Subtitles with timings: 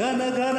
[0.00, 0.58] ಧನ ಧನ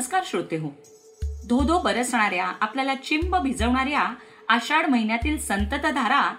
[0.00, 0.68] नमस्कार श्रोते हो.
[1.48, 4.14] धोधो बरसणाऱ्या आपल्याला चिंब भिजवणाऱ्या
[4.48, 6.34] आषाढ महिन्यातील संततधारा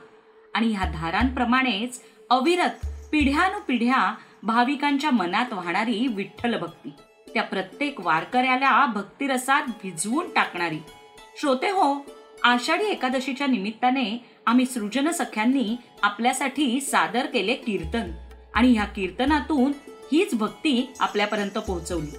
[0.54, 6.90] आणि ह्या धारांप्रमाणेच अविरत पिढ्यानुपिढ्या भाविकांच्या मनात वाहणारी विठ्ठल भक्ती.
[7.34, 10.80] त्या प्रत्येक वारकऱ्याला भक्तिरसात भिजवून टाकणारी.
[11.42, 12.06] श्रोते हो
[12.44, 18.12] आषाढी एकादशीच्या निमित्ताने आम्ही सृजन सख्यांनी आपल्यासाठी सादर केले कीर्तन
[18.54, 19.72] आणि ह्या कीर्तनातून
[20.12, 22.18] हीच भक्ती आपल्यापर्यंत पोहोचवली.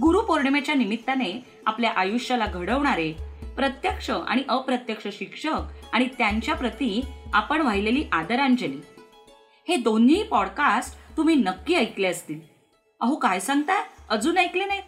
[0.00, 3.12] गुरुपौर्णिमेच्या निमित्ताने आपल्या आयुष्याला घडवणारे
[3.56, 5.60] प्रत्यक्ष आणि अप्रत्यक्ष शिक्षक
[5.92, 8.80] आणि त्यांच्या प्रती आपण वाहिलेली आदरांजली.
[9.68, 12.40] हे दोन्ही पॉडकास्ट तुम्ही नक्की ऐकले असतील.
[13.00, 13.82] अहो काय सांगताय?
[14.08, 14.82] अजून ऐकले नाहीत?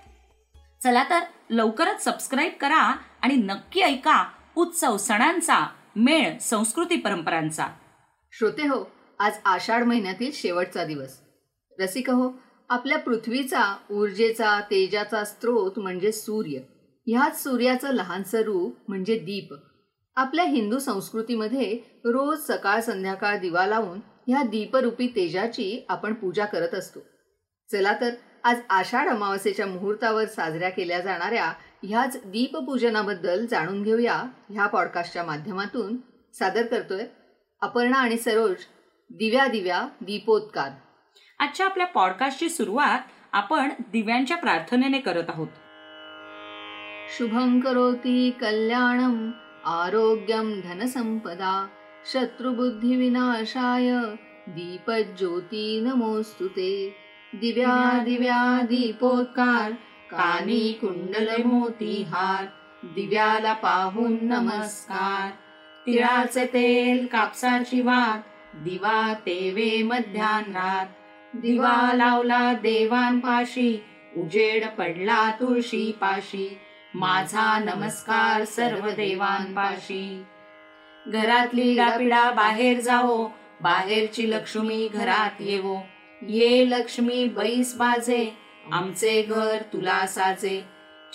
[0.82, 1.20] चला तर
[1.50, 7.66] लवकरच सबस्क्राईब करा आणि नक्की ऐका उत्सव सणांचा मेळ संस्कृती परंपरांचा.
[8.32, 11.18] श्रोते हो आज आषाढ महिन्यातील शेवटचा दिवस.
[11.80, 16.58] रसिक हो आपल्या पृथ्वीचा ऊर्जेचा तेजाचा स्रोत म्हणजे सूर्य.
[17.06, 19.54] ह्याच सूर्याचं लहानसं रूप म्हणजे दीप.
[20.16, 21.72] आपल्या हिंदू संस्कृतीमध्ये
[22.04, 27.00] रोज सकाळ संध्याकाळ दिवा लावून ह्या दीपरूपी तेजाची आपण पूजा करत असतो.
[27.70, 28.10] चला तर
[28.44, 31.52] आज आषाढ अमावस्येच्या मुहूर्तावर साजऱ्या केल्या जाणाऱ्या
[31.82, 34.16] ह्याच दीपपूजनाबद्दल जाणून घेऊया
[34.50, 35.96] ह्या पॉडकास्टच्या माध्यमातून.
[36.34, 37.04] सादर करतोय
[37.62, 38.56] अपर्णा आणि सरोज.
[39.10, 40.70] दिव्या दिव्या दीपोत्कार
[41.40, 42.98] आजच्या आपल्या पॉडकास्टची सुरुवात
[43.32, 45.48] आपण दिव्यांच्या प्रार्थनेने करत आहोत.
[47.18, 49.30] शुभं करोती कल्याणम
[49.64, 51.66] आरोग्यं धनसंपदा
[52.12, 53.92] शत्रुबुद्धिविनाशाय
[54.48, 56.96] दीपज्योती नमोस्तुते
[57.34, 59.72] दिव्या दिव्या दीपोत्कार
[60.10, 62.44] कानी कुंडल मोतीहार
[62.84, 65.30] दिव्याला पाहून नमस्कार।
[65.86, 68.20] तिळाचे तेल कापसाची वात
[68.54, 70.86] दिवा तेवे मध्यान्हात।
[71.34, 73.82] दिवा लावला देवांपाशी
[74.16, 76.58] उजेड पडला तुळशी पाशी.
[76.94, 80.24] माझा नमस्कार सर्व देवांपाशी.
[81.06, 83.28] घरातली डापिडा बाहेर जावो
[83.62, 85.76] बाहेरची लक्ष्मी घरात येवो.
[86.28, 88.38] ये लक्ष्मी बैस बाजे
[88.72, 90.64] आमचे घर तुला साजे.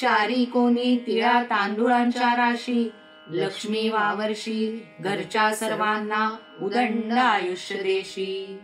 [0.01, 2.91] चारी कोणी तिळा तांदुळांच्या राशी
[3.29, 6.29] लक्ष्मी वावर्षी घरच्या सर्वांना
[6.61, 8.59] उदंड आयुष्य देशी.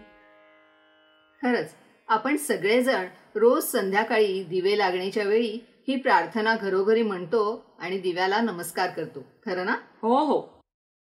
[1.44, 1.76] खरंच
[2.08, 3.06] आपण सगळेजण
[3.36, 9.20] रोज संध्याकाळी दिवे लागण्याच्या वेळी ही प्रार्थना घरोघरी म्हणतो आणि दिव्याला नमस्कार करतो.
[9.46, 9.76] खरं ना?
[10.02, 10.62] हो हो.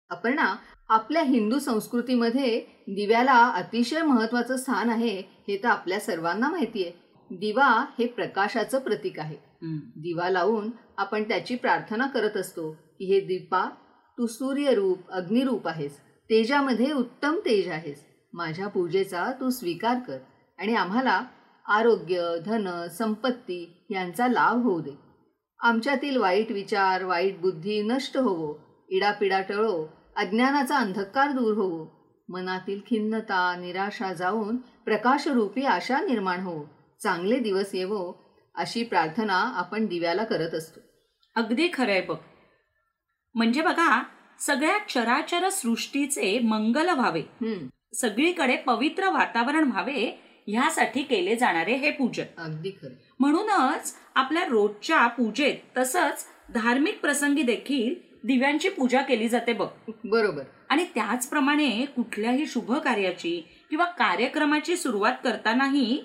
[0.09, 0.56] अपर्णा
[0.89, 6.91] आपल्या हिंदू संस्कृतीमध्ये दिव्याला अतिशय महत्वाचं स्थान आहे हे तर आपल्या सर्वांना माहिती आहे
[7.31, 9.38] दिवा हे प्रकाशाचं प्रतीक आहे.
[9.95, 12.71] दिवा लावून आपण त्याची प्रार्थना करत असतो.
[12.71, 13.69] की हे दीपा
[14.18, 15.97] तू सूर्यरूप अग्निरूप आहेस.
[16.29, 18.10] तेजामध्ये उत्तम तेज आहेस.
[18.33, 20.18] माझ्या पूजेचा तू स्वीकार कर
[20.60, 21.22] आणि आम्हाला
[21.66, 24.92] आरोग्य धन संपत्ती यांचा लाभ होऊ दे.
[25.60, 28.56] आमच्यातील वाईट विचार वाईट बुद्धी नष्ट होवो
[28.89, 31.86] इडापिडा टळो अज्ञानाचा अंधकार दूर होवो.
[32.30, 36.63] मनातील खिन्नता निराशा जाऊन प्रकाशरूपी आशा निर्माण होवो.
[37.04, 38.25] चांगले दिवस येवो
[38.56, 40.80] अशी प्रार्थना आपण दिव्याला करत असतो.
[41.36, 42.18] अगदी खरंय बघ.
[43.36, 44.04] म्हणजे बघा
[44.39, 47.22] सगळ्या चराचर सृष्टीचे मंगल व्हावे.
[47.93, 52.23] सगळीकडे पवित्र वातावरण व्हावे ह्यासाठी केले जाणारे हे पूजन.
[52.38, 52.93] अगदी खरं.
[53.19, 57.93] म्हणूनच आपल्या रोजच्या पूजेत तसंच धार्मिक प्रसंगी देखील
[58.23, 59.67] दिव्यांची पूजा केली जाते बघ.
[60.05, 60.43] बरोबर.
[60.69, 66.03] आणि त्याचप्रमाणे कुठल्याही शुभ कार्याची किंवा कार्यक्रमाची सुरुवात करतानाही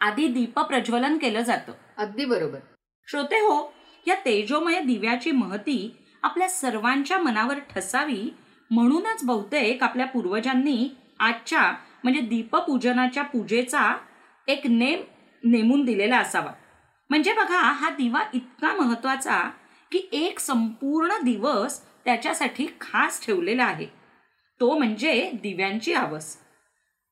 [0.00, 1.72] आधी दीप प्रज्वलन केलं जातं.
[1.98, 2.58] अगदी बरोबर.
[3.06, 3.72] श्रोते हो
[4.06, 8.34] या तेजोमय दिव्याची महती आपल्या सर्वांच्या मनावर ठसावी
[8.70, 10.88] म्हणूनच बहुतेक आपल्या पूर्वजांनी
[11.22, 11.60] आजच्या
[12.04, 13.96] म्हणजे दीपपूजनाच्या पूजेचा
[14.48, 15.00] एक नेम
[15.42, 16.52] नेमून दिलेला असावा.
[17.10, 19.38] म्हणजे बघा हा दिवा इतका महत्त्वाचा
[19.92, 23.86] की एक संपूर्ण दिवस त्याच्यासाठी खास ठेवलेला आहे.
[24.60, 26.36] तो म्हणजे दिव्यांची आवस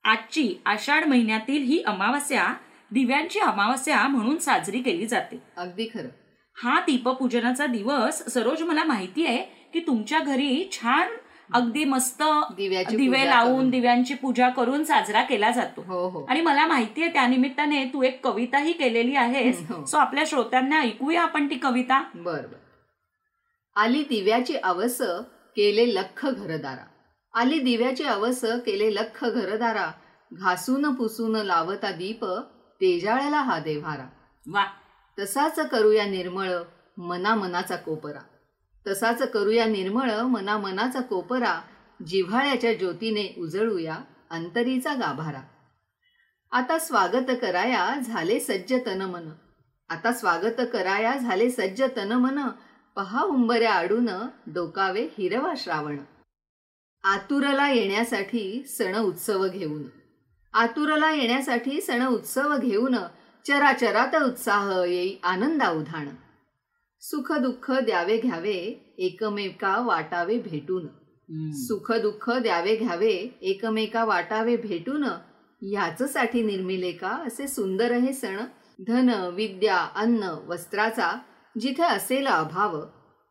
[0.04, 2.52] आजची आषाढ महिन्यातील ही अमावस्या
[2.90, 5.42] दिव्यांची अमावस्या म्हणून साजरी केली जाते.
[5.56, 6.08] अगदी खरं.
[6.56, 9.42] हा दीपपूजनाचा दिवस सरोज मला माहिती आहे
[9.72, 11.08] की तुमच्या घरी छान
[11.54, 12.22] अगदी मस्त
[12.56, 13.70] दिव्याची दिवे लावून.
[13.70, 15.82] दिव्यांची पूजा करून साजरा केला जातो.
[15.86, 16.24] हो हो.
[16.24, 19.70] आणि मला माहिती आहे त्यानिमित्ताने तू एक कविताही केलेली आहेस.
[19.70, 19.84] हो.
[19.84, 22.04] सो आपल्या श्रोत्यांना ऐकूया आपण ती कविता.
[22.14, 22.56] बर बर.
[23.76, 24.98] आली दिव्याची अवस
[25.56, 26.86] केले लख घरदारा.
[27.34, 29.90] आली दिव्याची अवस केले लख घरदारा.
[30.32, 32.24] घासून पुसून लावता दीप
[32.80, 34.06] तेजाळ्याला हा देव्हारा.
[34.50, 34.64] वा.
[35.18, 36.50] तसाच करूया निर्मळ
[36.98, 38.20] मना मनाचा कोपरा.
[38.86, 41.60] तसाच करूया निर्मळ मना मनाचा कोपरा
[42.06, 43.98] जिव्हाळ्याच्या ज्योतीने उजळूया
[44.30, 45.40] अंतरीचा गाभारा.
[46.52, 49.28] आता स्वागत कराया झाले सज्ज तन मन
[49.88, 52.38] आता स्वागत कराया झाले सज्ज तन मन
[52.96, 54.08] पहा उंबऱ्या आडून
[54.46, 55.98] डोकावे हिरवा श्रावण.
[57.04, 59.82] आतुरला येण्यासाठी सण उत्सव घेऊन.
[60.54, 62.96] आतुरला येण्यासाठी सण उत्सव घेऊन.
[63.44, 66.08] चराचरात उत्साह येई आनंदा उधाण
[67.00, 70.86] सुख दुःख द्यावे घ्यावे एकमेका वाटावे भेटून.
[71.52, 75.04] सुख दुःख द्यावे घ्यावे एकमेका वाटावे भेटून
[75.62, 78.36] ह्याचसाठी निर्मिले का असे सुंदर हे सण?
[78.86, 81.18] धन विद्या अन्न वस्त्राचा
[81.60, 82.80] जिथे असेल अभाव.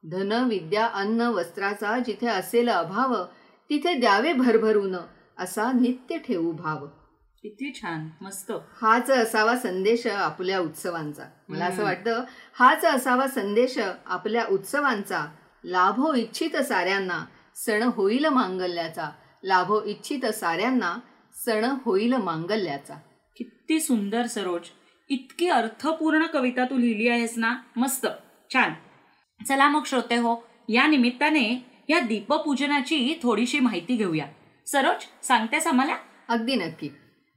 [0.04, 3.24] धन विद्या अन्न वस्त्राचा जिथे असेल अभाव
[3.70, 4.96] तिथे द्यावे भरभरून
[5.38, 6.88] असा नित्य ठेवू भाव.
[7.44, 8.52] किती छान मस्त.
[8.82, 11.24] हाच असावा संदेश आपल्या उत्सवांचा.
[11.50, 11.84] मला असं.
[11.84, 12.24] वाटतं
[12.60, 15.26] हाच असावा संदेश आपल्या उत्सवांचा.
[15.64, 17.26] लाभो इच्छित साऱ्यांना
[17.56, 19.10] सण होईल मांगल्याचा.
[19.44, 20.98] लाभो इच्छित साऱ्यांना
[21.46, 22.96] सण होईल मांगल्याचा.
[23.38, 24.62] किती सुंदर सरोज.
[25.10, 27.56] इतकी अर्थपूर्ण कविता तू लिहिली आहेस ना?
[27.76, 28.08] मस्त.
[28.54, 28.74] छान.
[29.46, 34.26] चला मग श्रोते हो या निमित्ताने या दीपपूजनाची थोडीशी माहिती घेऊया.
[34.68, 35.96] सरोज सांगतेस आम्हाला?
[36.28, 36.90] अगदी नक्की.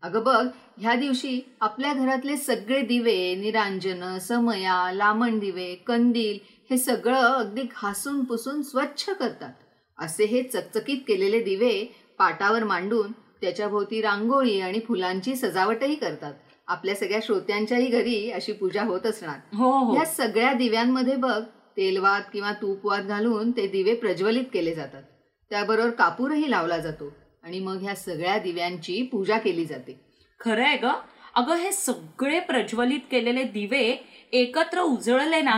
[0.02, 0.46] अगं बघ
[0.78, 6.38] ह्या दिवशी आपल्या घरातले सगळे दिवे निरांजन समया लामण दिवे कंदील
[6.70, 9.53] हे सगळं अगदी घासून पुसून स्वच्छ करतात.
[9.98, 16.34] असे हे चकचकीत केलेले दिवे पाटावर मांडून त्याच्याभोवती रांगोळी आणि फुलांची सजावटही करतात.
[16.67, 19.56] आपल्या सगळ्या श्रोत्यांच्याही घरी अशी पूजा होत असणार.
[19.56, 19.96] हो हो.
[19.96, 21.43] या सगळ्या दिव्यांमध्ये बघ
[21.77, 25.03] तेलवात किंवा तूपवात घालून ते दिवे प्रज्वलित केले जातात.
[25.50, 27.12] त्याबरोबर कापूरही लावला जातो.
[27.44, 29.99] आणि मग ह्या सगळ्या दिव्यांची पूजा केली जाते
[30.41, 30.91] खरं आहे ग
[31.34, 33.84] अगं हे सगळे प्रज्वलित केलेले दिवे
[34.32, 35.55] एकत्र उजळले ना.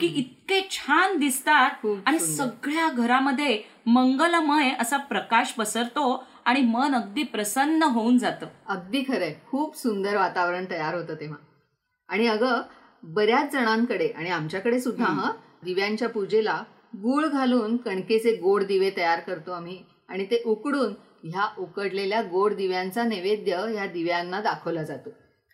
[0.00, 2.18] की इतके छान दिसतात आणि.
[2.18, 9.76] सगळ्या घरामध्ये मंगलमय असा प्रकाश पसरतो आणि मन अगदी प्रसन्न होऊन जातं अगदी खरंय खूप
[9.76, 11.36] सुंदर वातावरण तयार होतं तेव्हा
[12.08, 12.60] आणि अगं
[13.02, 15.04] बऱ्याच जणांकडे आणि आमच्याकडे सुद्धा.
[15.04, 15.30] हं
[15.64, 16.62] दिव्यांच्या पूजेला
[17.02, 19.78] गूळ घालून कणकेचे गोड दिवे तयार करतो आम्ही
[20.08, 20.92] आणि ते उकडून
[21.24, 25.10] ह्या उकडलेल्या गोड दिव्यांचा नैवेद्य ह्या दिव्यांना दाखवला जातो.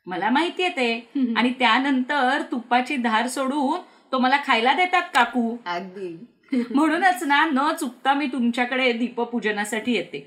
[0.06, 1.08] मला माहितीये ते.
[1.36, 3.80] आणि त्यानंतर तुपाची धार सोडून
[4.12, 5.56] तो मला खायला देतात काकू.
[5.66, 6.16] अगदी.
[6.70, 10.18] म्हणूनच ना न चुकता मी तुमच्याकडे दीपपूजनासाठी येते.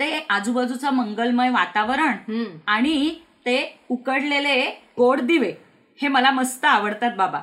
[0.00, 3.14] ते आजूबाजूचं मंगलमय वातावरण आणि
[3.46, 4.64] ते उकडलेले
[4.98, 5.52] गोड दिवे
[5.98, 7.40] हे मला मस्त आवडतात बाबा.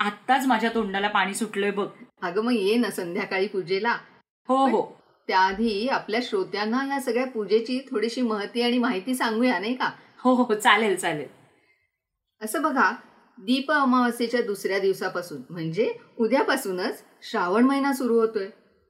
[0.00, 1.86] आत्ताच माझ्या तोंडाला पाणी सुटलंय बघ.
[2.22, 3.96] अगं मग ये ना संध्याकाळी पूजेला.
[4.48, 5.01] हो हो.
[5.28, 9.90] त्याआधी आपल्या श्रोत्यांना या सगळ्या पूजेची थोडीशी महती आणि माहिती सांगूया नाही का?
[10.18, 11.26] हो हो चालेल चालेल.
[12.42, 12.92] असं बघा
[13.38, 18.48] दीप अमावस्येच्या दुसऱ्या दिवसापासून म्हणजे उद्यापासूनच श्रावण महिना सुरू होतोय.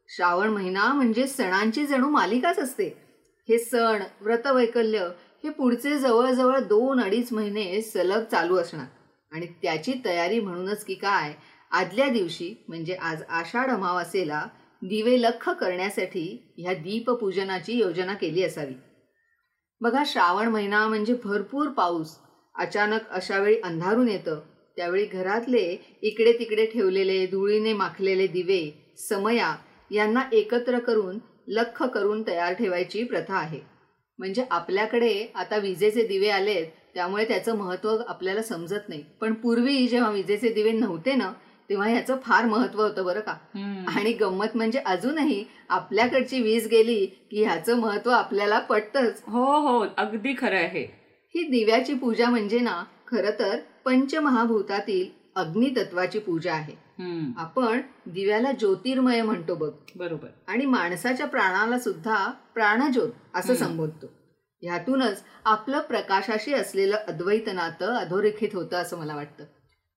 [0.09, 2.87] श्रावण महिना म्हणजे सणांची जणू मालिकाच असते.
[3.49, 5.09] हे सण व्रतवैकल्य
[5.45, 8.87] हे पुढचे जवळजवळ दोन अडीच महिने सलग चालू असणार.
[9.33, 11.35] आणि त्याची तयारी म्हणूनच की काय
[11.71, 14.47] आदल्या दिवशी म्हणजे आज आषाढ अमावास्येला
[14.83, 18.75] दिवे लख करण्यासाठी ह्या दीपपूजनाची योजना केली असावी.
[19.81, 22.17] बघा श्रावण महिना म्हणजे भरपूर पाऊस.
[22.55, 24.41] अचानक अशावेळी अंधारून येतं.
[24.77, 29.55] त्यावेळी घरातले इकडे तिकडे ठेवलेले धुळीने माखलेले दिवे समया
[29.91, 33.61] यांना एकत्र करून लख करून तयार ठेवायची प्रथा आहे.
[34.19, 39.05] म्हणजे आपल्याकडे आता विजेचे दिवे आलेत त्यामुळे त्याचं महत्त्व आपल्याला समजत नाही.
[39.21, 41.33] पण पूर्वी जेव्हा विजेचे दिवे नव्हते ना
[41.69, 43.33] तेव्हा ह्याचं फार महत्त्व होतं बरं का.
[43.97, 49.23] आणि गंमत म्हणजे अजूनही आपल्याकडची वीज गेली की ह्याचं महत्त्व आपल्याला पटतंच.
[49.26, 50.85] हो हो अगदी खरं आहे
[51.35, 51.42] ही.
[51.49, 56.83] दिव्याची पूजा म्हणजे ना खरं तर पंचमहाभूतातील अग्नितत्वाची पूजा आहे.
[57.37, 59.71] आपण दिव्याला ज्योतिर्मय म्हणतो बघ.
[59.97, 60.28] बरोबर.
[60.47, 63.54] आणि माणसाच्या प्राणाला सुद्धा प्राणज्योत असं.
[63.54, 64.07] संबोधतो.
[64.62, 69.45] ह्यातूनच आपलं प्रकाशाशी असलेलं अद्वैत नातं अधोरेखित होतं असं मला वाटतं.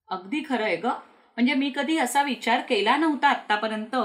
[0.08, 0.86] अगदी खरं आहे ग.
[1.36, 3.96] म्हणजे मी कधी असा विचार केला नव्हता आतापर्यंत.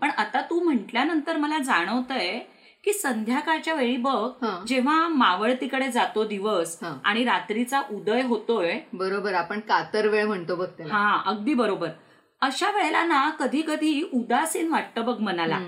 [0.00, 2.38] पण आता तू म्हटल्यानंतर मला जाणवतंय
[2.84, 4.44] की संध्याकाळच्या वेळी बघ.
[4.66, 6.78] जेव्हा मावळतीकडे जातो दिवस.
[7.04, 11.88] आणि रात्रीचा उदय होतोय बरोबर आपण कातर वेळ म्हणतो बघ हा अगदी बरोबर
[12.42, 15.58] अशा वेळेला ना कधी कधी उदासीन वाटतं बघ मनाला.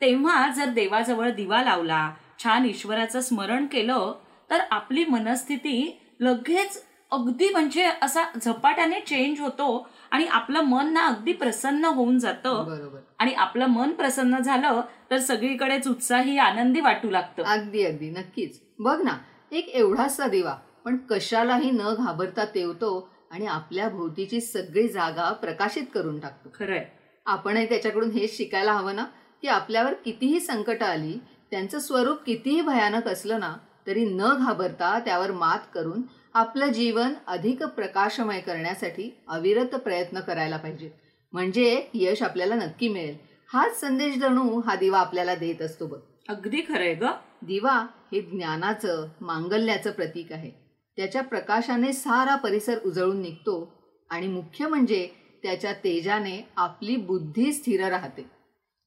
[0.00, 4.12] तेव्हा जर देवाजवळ दिवा लावला छान ईश्वराचं स्मरण केलं
[4.50, 6.82] तर आपली मनस्थिती लगेच
[7.12, 9.66] अगदी म्हणजे असा झपाट्याने चेंज होतो
[10.12, 12.64] आणि आपलं मन ना अगदी प्रसन्न होऊन जातं.
[12.64, 12.98] बरोबर.
[13.18, 17.42] आणि आपलं मन प्रसन्न झालं तर सगळीकडेच उत्साही आनंदी वाटू लागतं.
[17.42, 18.10] अगदी अगदी.
[18.10, 18.60] नक्कीच.
[18.78, 19.16] बघ ना
[19.52, 20.54] एक एवढासा दिवा
[20.84, 26.48] पण कशालाही न घाबरता तेवतो आणि आपल्या भोवतीची सगळी जागा प्रकाशित करून टाकतो.
[26.54, 26.84] खरंय.
[27.26, 29.04] आपणही त्याच्याकडून हेच शिकायला हवं ना
[29.42, 31.18] की आपल्यावर कितीही संकट आली
[31.50, 36.02] त्यांचं स्वरूप कितीही भयानक असलं ना तरी न घाबरता त्यावर मात करून
[36.34, 40.90] आपलं जीवन अधिक प्रकाशमय करण्यासाठी अविरत प्रयत्न करायला पाहिजे.
[41.32, 43.16] म्हणजे यश आपल्याला नक्की मिळेल.
[43.52, 45.98] हाच संदेश जणू हा दिवा आपल्याला देत असतो बघ.
[46.28, 47.04] अगदी खरंय ग.
[47.42, 50.50] दिवा हे ज्ञानाचं मांगल्याचं प्रतीक आहे.
[50.96, 53.72] त्याच्या प्रकाशाने सारा परिसर उजळून निघतो
[54.10, 55.08] आणि मुख्य म्हणजे
[55.42, 58.22] त्याच्या तेजाने आपली बुद्धी स्थिर राहते.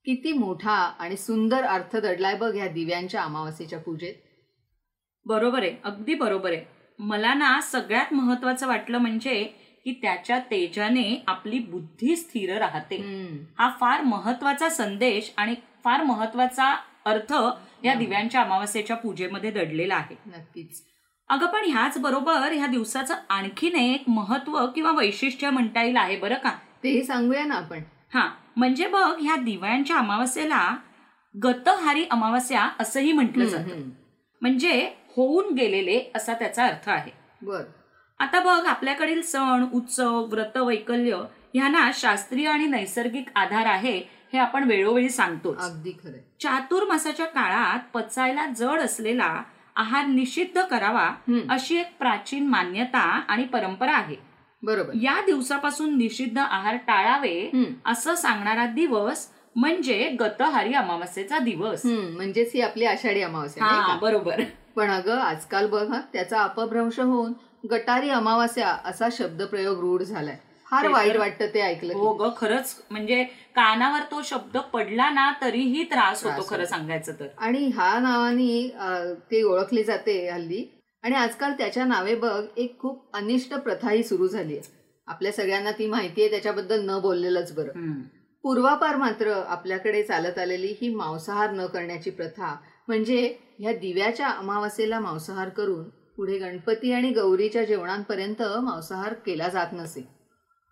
[0.05, 4.13] किती मोठा आणि सुंदर अर्थ दडलाय बघ ह्या दिव्यांच्या अमावस्येच्या पूजेत.
[5.25, 9.43] बरोबर आहे अगदी बरोबर आहे मला ना सगळ्यात महत्वाचं वाटलं म्हणजे
[9.85, 12.95] की त्याच्या तेजाने आपली बुद्धी स्थिर राहते.
[13.59, 16.75] हा फार महत्त्वाचा संदेश आणि फार महत्त्वाचा
[17.05, 17.33] अर्थ
[17.83, 20.15] या दिव्यांच्या अमावस्येच्या पूजेमध्ये दडलेला आहे.
[20.25, 20.83] नक्कीच.
[21.29, 26.37] अगं पण ह्याच बरोबर ह्या दिवसाचं आणखीन एक महत्त्व किंवा वैशिष्ट्य म्हणता येईल आहे बरं
[26.37, 26.51] का?
[26.83, 27.79] तेही सांगूया ना आपण.
[28.13, 30.75] हा म्हणजे बघ ह्या दिव्यांच्या अमावस्येला
[31.43, 33.89] गतहारी अमावस्या असंही म्हटलं जातं.
[34.41, 37.11] म्हणजे होऊन गेलेले असा त्याचा अर्थ आहे.
[37.41, 37.61] बर.
[38.19, 41.15] आता बघ आपल्याकडील सण उत्सव व्रत वैकल्य
[41.53, 43.97] ह्यांना शास्त्रीय आणि नैसर्गिक आधार आहे
[44.33, 45.57] हे आपण वेळोवेळी सांगतोच.
[45.57, 46.19] अगदी खरंय.
[46.41, 49.43] चातुर्मासाच्या काळात पचायला जड असलेला
[49.75, 51.09] आहार निषिद्ध करावा.
[51.49, 54.15] अशी एक प्राचीन मान्यता आणि परंपरा आहे.
[54.63, 54.91] बरोबर.
[55.01, 57.51] या दिवसापासून निषिद्ध आहार टाळावे.
[57.85, 63.97] असं सांगणारा दिवस म्हणजे गतहारी अमावस्येचा दिवस म्हणजेच ही आपली आषाढी अमावस्या?
[64.01, 64.41] बरोबर
[64.75, 67.33] पण अगं आजकाल बघ त्याचा अपभ्रंश होऊन
[67.71, 70.35] गटारी अमावस्या असा शब्दप्रयोग रूढ झालाय
[70.67, 72.13] फार वाईट वाटतं ते ऐकलं हो.
[72.13, 73.23] ग खरंच म्हणजे
[73.55, 76.65] कानावर तो शब्द पडला ना तरीही त्रास होतो खरं.
[76.65, 78.67] सांगायचं तर आणि ह्या नावाने
[79.31, 80.65] ती ओळखली जाते हल्ली
[81.03, 84.73] आणि आजकाल त्याच्या नावे बघ एक खूप अनिष्ट प्रथाही सुरू झाली आहे
[85.07, 87.79] आपल्या सगळ्यांना ती माहिती आहे त्याच्याबद्दल न बोललेलंच बरं.
[88.45, 92.55] पूर्वापार मात्र आपल्याकडे चालत आलेली ही मांसाहार न करण्याची प्रथा
[92.87, 100.01] म्हणजे ह्या दिव्याच्या अमावस्येला मांसाहार करून पुढे गणपती आणि गौरीच्या जेवणांपर्यंत मांसाहार केला जात नसे.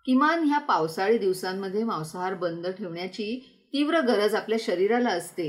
[0.06, 5.48] किमान ह्या पावसाळी दिवसांमध्ये मांसाहार बंद ठेवण्याची तीव्र गरज आपल्या शरीराला असते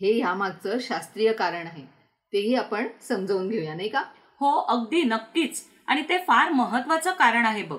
[0.00, 1.82] हे ह्यामागचं शास्त्रीय कारण आहे.
[2.32, 4.00] तेही आपण समजावून घेऊया नाही का?
[4.40, 5.64] हो अगदी नक्कीच.
[5.86, 7.78] आणि ते फार महत्वाचं कारण आहे बघ.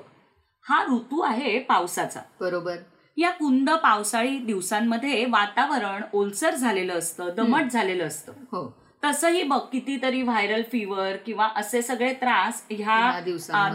[0.69, 2.19] हा ऋतू आहे पावसाचा.
[2.39, 2.75] बरोबर.
[3.17, 8.31] या कुंद पावसाळी दिवसांमध्ये वातावरण ओलसर झालेलं असतं दमट झालेलं असतं.
[8.31, 8.85] हो.
[9.03, 13.19] तसंही बघ कितीतरी व्हायरल फिवर किंवा असे सगळे त्रास ह्या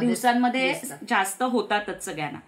[0.01, 0.75] दिवसांमध्ये.
[1.11, 2.39] जास्त होतातच सगळ्यांना.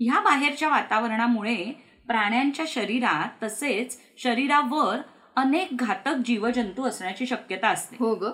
[0.00, 4.98] ह्या बाहेरच्या वातावरणामुळे प्राण्यांच्या शरीरात तसेच शरीरावर
[5.36, 7.96] अनेक घातक जीवजंतू असण्याची शक्यता असते.
[8.00, 8.30] हो ग.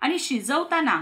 [0.00, 1.00] आणि शिजवताना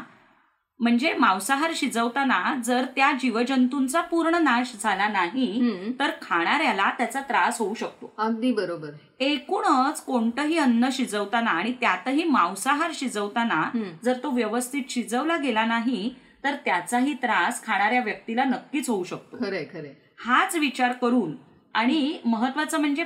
[0.81, 5.93] म्हणजे मांसाहार शिजवताना जर त्या जीवजंतूंचा पूर्ण नाश झाला नाही.
[6.01, 8.91] तर खाणाऱ्याला त्याचा त्रास होऊ शकतो अगदी बरोबर
[9.21, 13.63] एकूणच कोणतंही अन्न शिजवताना आणि त्यातही मांसाहार शिजवताना.
[14.05, 16.09] जर तो व्यवस्थित शिजवला गेला नाही
[16.45, 21.35] तर त्याचाही त्रास खाणाऱ्या व्यक्तीला नक्कीच होऊ शकतो खरंय खरंय हाच विचार करून
[21.75, 23.05] आणि महत्वाचं म्हणजे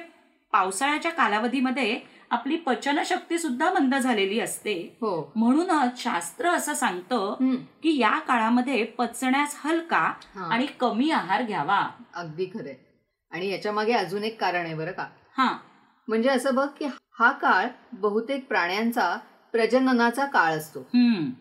[0.52, 1.98] पावसाळ्याच्या कालावधीमध्ये
[2.30, 4.96] आपली पचनशक्ती सुद्धा मंद झालेली असते.
[5.00, 5.32] हो.
[5.36, 7.36] म्हणूनच शास्त्र असं सांगतं.
[7.82, 10.12] की या काळामध्ये पचण्यास हलका.
[10.50, 11.88] आणि कमी आहार घ्यावा.
[12.14, 12.74] अगदी खरंय.
[13.30, 15.06] आणि याच्या मागे अजून एक कारण आहे बरं का.
[15.38, 15.58] हा.
[16.08, 16.84] म्हणजे असं बघ की
[17.18, 19.16] हा काळ बहुतेक प्राण्यांचा
[19.52, 20.80] प्रजननाचा काळ असतो.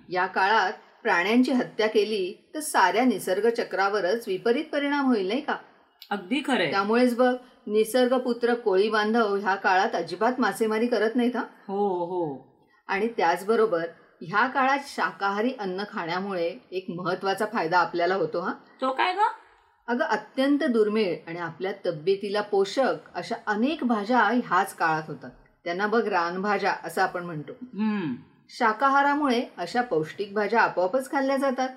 [0.10, 5.56] या काळात प्राण्यांची हत्या केली तर साऱ्या निसर्ग चक्रावरच विपरीत परिणाम होईल नाही का?
[6.12, 6.70] अगदी खरंय.
[6.70, 7.36] त्यामुळेच बघ
[7.68, 11.44] निसर्गपुत्र कोळी बांधव ह्या काळात अजिबात मासेमारी करत नाहीत हा.
[11.68, 12.48] हो हो.
[12.88, 13.86] आणि त्याचबरोबर
[14.22, 18.54] ह्या काळात शाकाहारी अन्न खाण्यामुळे एक महत्त्वाचा फायदा आपल्याला होतो हा.
[18.82, 19.20] तो काय ग?
[19.88, 25.32] अगं अत्यंत दुर्मिळ आणि आपल्या तब्येतीला पोषक अशा अनेक भाज्या ह्याच काळात होतात.
[25.64, 27.52] त्यांना बघ रानभाज्या असं आपण म्हणतो.
[28.50, 31.70] शाकाहारामुळे अशा पौष्टिक भाज्या आपोआपच खाल्ल्या जातात.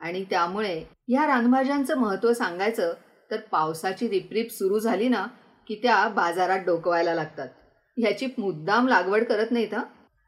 [0.00, 2.94] आणि त्यामुळे ह्या रानभाज्यांचं महत्त्व सांगायचं
[3.30, 5.26] तर पावसाची रिपरिप सुरू झाली ना
[5.68, 7.48] की त्या बाजारात डोकवायला लागतात.
[7.96, 9.82] ह्याची मुद्दाम लागवड करत नाहीत हा?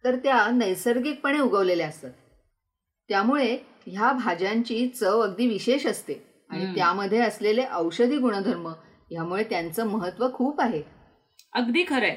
[0.04, 2.10] तर त्या नैसर्गिकपणे उगवलेल्या असतात.
[3.08, 6.44] त्यामुळे ह्या भाज्यांची चव अगदी विशेष असते.
[6.50, 6.74] आणि.
[6.74, 8.72] त्यामध्ये असलेले औषधी गुणधर्म
[9.10, 10.82] यामुळे त्यांचं महत्त्व खूप आहे.
[11.52, 12.16] अगदी खरंय.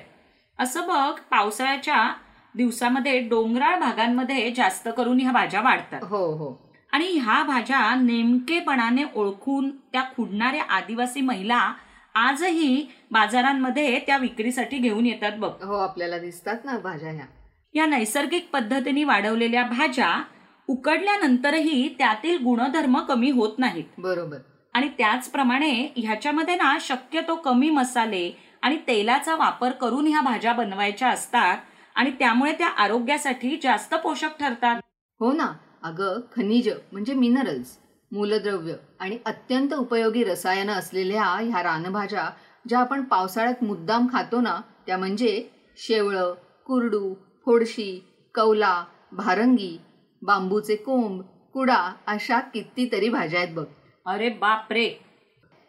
[0.60, 2.14] असं बघ पावसाळ्याच्या
[2.56, 6.04] दिवसामध्ये डोंगराळ भागांमध्ये जास्त करून ह्या भाज्या वाढतात.
[6.04, 6.69] हो हो.
[6.94, 11.74] आणि ह्या भाज्या नेमकेपणाने ओळखून त्या खुडणाऱ्या आदिवासी महिला
[12.14, 15.52] आजही बाजारांमध्ये त्या विक्रीसाठी घेऊन येतात बघ.
[15.64, 17.26] हो आपल्याला दिसतात ना भाज्या ह्या.
[17.74, 20.24] या नैसर्गिक पद्धतीने वाढवलेल्या भाज्या
[20.68, 23.84] उकडल्यानंतरही त्यातील गुणधर्म कमी होत नाहीत.
[23.98, 24.38] बरोबर.
[24.74, 31.58] आणि त्याचप्रमाणे ह्याच्यामध्ये ना शक्यतो कमी मसाले आणि तेलाचा वापर करून ह्या भाज्या बनवायच्या असतात
[31.96, 34.82] आणि त्यामुळे त्या आरोग्यासाठी जास्त पोषक ठरतात.
[35.20, 35.54] हो ना.
[35.84, 37.78] अगं खनिज म्हणजे मिनरल्स
[38.12, 42.30] मूलद्रव्य आणि अत्यंत उपयोगी रसायनं असलेल्या ह्या रानभाज्या
[42.68, 46.34] ज्या आपण पावसाळ्यात मुद्दाम खातो ना त्या म्हणजे शेवळं
[46.66, 47.14] कुरडू
[47.46, 49.78] फोडशी कौला भारंगी
[50.22, 51.22] बांबूचे कोंब
[51.54, 53.66] कुडा अशा कितीतरी भाज्या आहेत बघ.
[54.06, 55.00] अरे बापरे!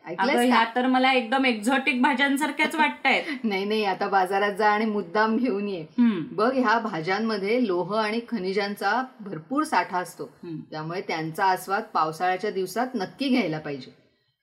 [0.04, 0.64] अगं ह्या?
[0.76, 3.22] तर मला एकदम एक्झॉटिक भाज्यांसारख्याच वाटतायत.
[3.44, 5.86] नाही नाही आता बाजारात जा आणि मुद्दाम घेऊन ये.
[6.32, 10.30] बघ ह्या भाज्यांमध्ये लोह आणि खनिजांचा भरपूर साठा असतो.
[10.70, 13.90] त्यामुळे त्यांचा आस्वाद पावसाळ्याच्या दिवसात नक्की घ्यायला पाहिजे.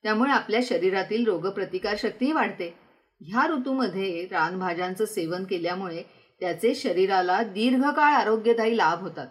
[0.02, 2.74] त्यामुळे आपल्या शरीरातील रोगप्रतिकार शक्तीही वाढते.
[3.20, 6.02] ह्या ऋतूमध्ये रानभाज्यांचं सेवन केल्यामुळे
[6.40, 9.26] त्याचे शरीराला दीर्घकाळ आरोग्यदायी लाभ होतात.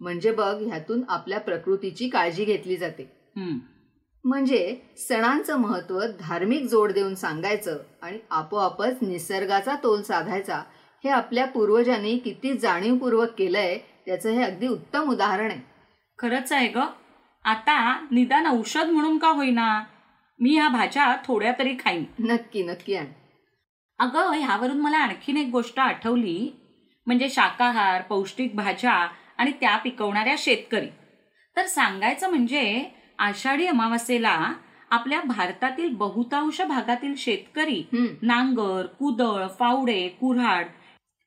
[0.00, 3.02] म्हणजे बघ ह्यातून आपल्या प्रकृतीची काळजी घेतली जाते.
[4.24, 10.62] म्हणजे सणांचं महत्त्व धार्मिक जोड देऊन सांगायचं आणि आपोआपच निसर्गाचा तोल साधायचा
[11.04, 15.60] हे आपल्या पूर्वजांनी किती जाणीवपूर्वक केलंय त्याचं हे अगदी उत्तम उदाहरण आहे.
[16.18, 16.78] खरंच आहे ग.
[17.44, 19.84] आता निदान औषध म्हणून का होईना?
[20.40, 22.04] मी ह्या भाज्या थोड्या तरी खाईन.
[22.18, 23.06] नक्की नक्की आण.
[23.98, 26.52] अगं ह्यावरून मला आणखीन एक गोष्ट आठवली.
[27.06, 30.88] म्हणजे शाकाहार पौष्टिक भाज्या आणि त्या पिकवणाऱ्या शेतकरी.
[31.56, 34.52] तर सांगायचं म्हणजे आषाढी अमावस्येला
[34.90, 37.82] आपल्या भारतातील बहुतांश भागातील शेतकरी
[38.22, 40.66] नांगर कुदळ फावडे कुऱ्हाड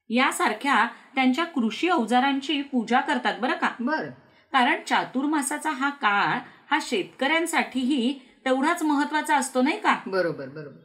[0.09, 3.69] यासारख्या त्यांच्या कृषी अवजारांची पूजा करतात बरं का?
[3.79, 4.09] बरं.
[4.53, 6.37] कारण चातुर्मासाचा हा काळ
[6.71, 8.13] हा शेतकऱ्यांसाठीही
[8.45, 9.95] तेवढाच महत्त्वाचा असतो नाही का?
[10.07, 10.79] बरोबर बरोबर.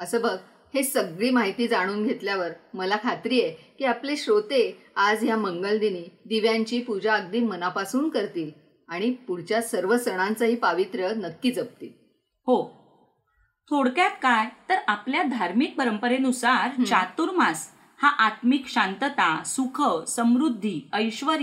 [0.00, 0.36] असं बघ
[0.74, 6.82] हे सगळी माहिती जाणून घेतल्यावर मला खात्री आहे की आपले श्रोते आज ह्या मंगलदिनी दिव्यांची
[6.82, 8.50] पूजा अगदी मनापासून करतील.
[8.88, 11.88] आणि पुढच्या सर्व सणांचंही पावित्र्य नक्की जपतील.
[12.46, 12.78] हो.
[13.70, 14.46] थोडक्यात काय?
[14.68, 17.68] तर आपल्या धार्मिक परंपरेनुसार चातुर्मास
[18.02, 21.38] हा आत्मिक शांतता सुख समृद्धी ऐश्वर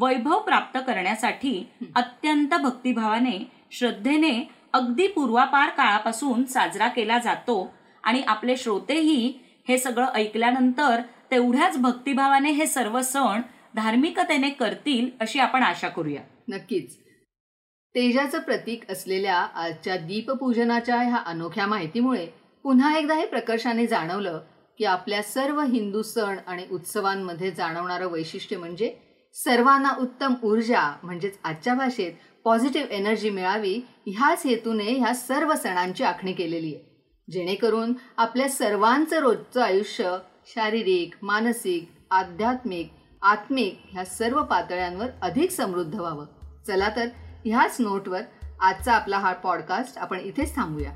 [0.00, 9.38] वैभव प्राप्त करण्यासाठी अत्यंत भक्तिभावाने श्रद्धेने अगदी पूर्वापार काळापासून साजरा केला जातो आणि आपले श्रोतेही
[9.68, 13.40] हे सगळं ऐकल्यानंतर तेवढ्याच भक्तिभावाने हे सर्व सण
[13.74, 16.20] धार्मिकतेने करतील अशी आपण आशा करूया.
[16.48, 16.96] नक्कीच.
[17.94, 22.26] तेजाचं प्रतीक असलेल्या आजच्या दीपपूजनाच्या ह्या अनोख्या माहितीमुळे
[22.62, 24.40] पुन्हा एकदा हे प्रकर्षाने जाणवलं
[24.78, 28.96] की आपल्या सर्व हिंदू सण आणि उत्सवांमध्ये जाणवणारं वैशिष्ट्य म्हणजे
[29.34, 32.12] सर्वांना उत्तम ऊर्जा म्हणजेच आजच्या भाषेत
[32.44, 36.84] पॉझिटिव्ह एनर्जी मिळावी ह्याच हेतूने ह्या सर्व सणांची आखणी केलेली आहे.
[37.30, 46.26] जेणेकरून आपल्या सर्वांचं रोजचं आयुष्य शारीरिक मानसिक आध्यात्मिक आत्मिक ह्या सर्व पातळ्यांवर अधिक समृद्ध व्हावं.
[46.66, 47.08] चला तर
[47.44, 48.20] ह्याच नोटवर
[48.60, 50.90] आजचा आपला हा पॉडकास्ट आपण इथेच थांबूया.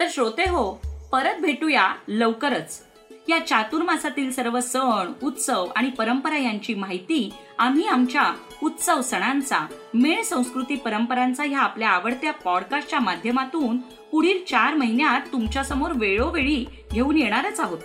[0.00, 0.72] तर श्रोते हो
[1.12, 2.82] परत भेटूया लवकरच.
[3.28, 10.76] या चातुर्मासातील सर्व सण उत्सव आणि परंपरा यांची माहिती आम्ही आमच्या उत्सव सणांचा मेळ संस्कृती
[10.76, 17.78] परंपरांचा ह्या आपल्या आवडत्या पॉडकास्टच्या माध्यमातून पुढील चार महिन्यात तुमच्यासमोर वेळोवेळी घेऊन येणारच आहोत.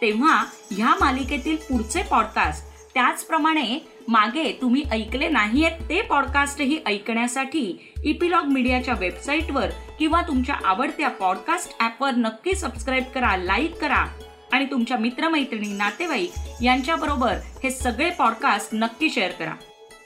[0.00, 8.94] तेव्हा ह्या मालिकेतील पुढचे पॉडकास्ट त्याचप्रमाणे मागे तुम्ही ऐकले नाहीयेत ते पॉडकास्टही ऐकण्यासाठी इपिलॉग मीडियाच्या
[8.94, 9.66] वेबसाईटवर
[9.98, 14.06] किंवा तुमच्या आवडत्या पॉडकास्ट ॲपवर नक्की सबस्क्राईब करा लाईक करा.
[14.52, 16.30] आणि तुमच्या मित्रमैत्रिणी नातेवाईक
[16.62, 19.54] यांच्याबरोबर हे सगळे पॉडकास्ट नक्की शेअर करा.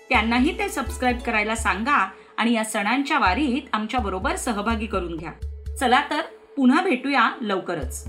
[0.08, 5.32] त्यांनाही ते सबस्क्राईब करायला सांगा आणि या सणांच्या वारीत आमच्या बरोबर सहभागी करून घ्या.
[5.76, 6.20] चला तर
[6.56, 8.08] पुन्हा भेटूया लवकरच.